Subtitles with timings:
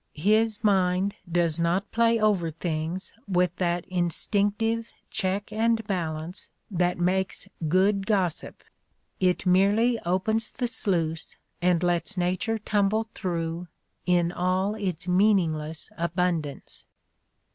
[0.17, 7.47] His mind does not play over things with that instinctive check and balance that makes
[7.67, 8.63] good gossip:
[9.19, 13.67] it merely opens the sluice and lets nature tumble through,
[14.07, 16.83] in all its meaningless abundance.